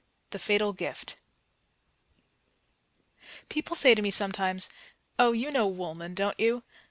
THE 0.31 0.39
FATAL 0.39 0.73
GIFT 0.73 1.19
People 3.49 3.75
say 3.75 3.93
to 3.93 4.01
me 4.01 4.09
sometimes, 4.09 4.67
"Oh, 5.19 5.31
you 5.31 5.51
know 5.51 5.67
Woolman, 5.67 6.15
don't 6.15 6.39
you?" 6.39 6.63